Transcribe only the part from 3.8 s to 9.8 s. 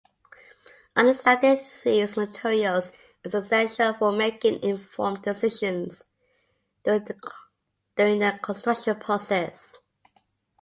for making informed decisions during the construction process.